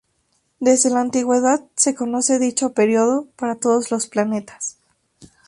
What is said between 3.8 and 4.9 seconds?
los planetas.